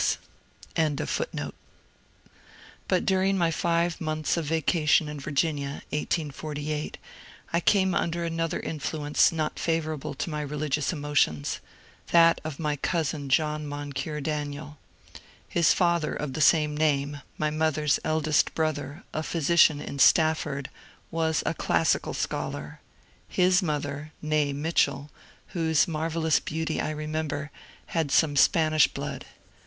[0.75, 1.51] ^
[2.87, 6.97] But during my five months of vacation in Virginia (1848)
[7.53, 11.59] I came un<ler another influence not favourable to my religious emotions—
[12.11, 14.79] that of my cousin John Moncure Daniel.
[15.47, 20.71] His father of the same name, my mother's eldest brother, a phy sician in Stafford,
[21.11, 22.79] was a classical scholar;
[23.29, 25.11] his mother (n6e Mitchell),
[25.49, 27.51] whose marvellous beauty I remember,
[27.85, 29.25] had some Spanish blood.